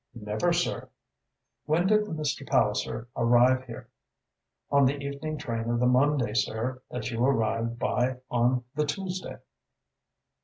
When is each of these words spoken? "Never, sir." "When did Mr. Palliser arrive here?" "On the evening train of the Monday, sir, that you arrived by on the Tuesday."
"Never, 0.15 0.51
sir." 0.51 0.89
"When 1.67 1.85
did 1.85 2.05
Mr. 2.05 2.47
Palliser 2.47 3.07
arrive 3.15 3.65
here?" 3.65 3.87
"On 4.71 4.85
the 4.85 4.97
evening 4.97 5.37
train 5.37 5.69
of 5.69 5.79
the 5.79 5.85
Monday, 5.85 6.33
sir, 6.33 6.81
that 6.89 7.11
you 7.11 7.23
arrived 7.23 7.77
by 7.77 8.17
on 8.31 8.63
the 8.73 8.87
Tuesday." 8.87 9.37